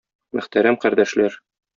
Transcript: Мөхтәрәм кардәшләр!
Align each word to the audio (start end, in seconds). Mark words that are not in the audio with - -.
Мөхтәрәм 0.37 0.77
кардәшләр! 0.85 1.37